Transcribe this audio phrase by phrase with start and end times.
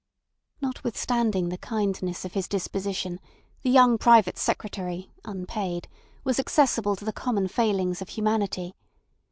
[0.61, 3.19] Notwithstanding the kindness of his disposition,
[3.61, 5.87] the young private secretary (unpaid)
[6.23, 8.73] was accessible to the common failings of humanity.